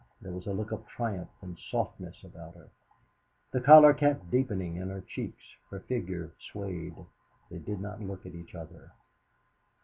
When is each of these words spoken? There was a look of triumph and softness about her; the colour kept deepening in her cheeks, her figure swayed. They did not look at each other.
There 0.19 0.31
was 0.33 0.47
a 0.47 0.51
look 0.51 0.71
of 0.71 0.87
triumph 0.87 1.29
and 1.43 1.55
softness 1.69 2.23
about 2.23 2.55
her; 2.55 2.69
the 3.51 3.61
colour 3.61 3.93
kept 3.93 4.31
deepening 4.31 4.77
in 4.77 4.89
her 4.89 5.01
cheeks, 5.01 5.43
her 5.69 5.81
figure 5.81 6.31
swayed. 6.51 6.95
They 7.51 7.59
did 7.59 7.79
not 7.81 8.01
look 8.01 8.25
at 8.25 8.33
each 8.33 8.55
other. 8.55 8.93